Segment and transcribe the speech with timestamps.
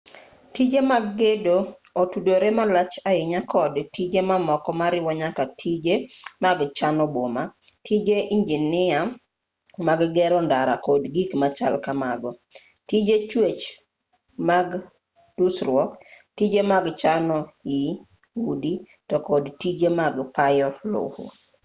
[0.53, 1.57] tije mag gedo
[2.01, 5.95] otudore malach ahinya kod tije mamoko moriwo nyaka tije
[6.43, 7.43] mag chano boma
[7.85, 8.99] tije injinia
[9.87, 12.29] mag gero ndara kod gik machal kamago
[12.87, 13.63] tije chwech
[14.49, 14.69] mag
[15.37, 15.91] dusruok
[16.37, 17.39] tije mag chano
[17.79, 17.91] ii
[18.51, 18.73] udi
[19.09, 21.25] to kod tije mag payo lowo